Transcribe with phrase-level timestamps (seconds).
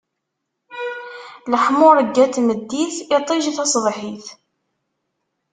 [1.51, 4.27] Leḥmuṛegga n tmeddit, iṭij taṣebḥit!